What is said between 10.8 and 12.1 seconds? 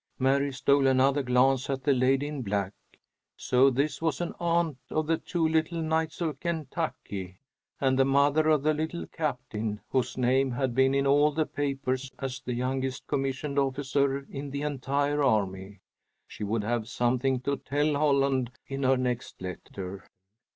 in all the papers